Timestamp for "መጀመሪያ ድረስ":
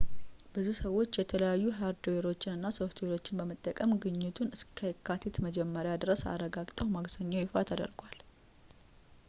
5.47-6.23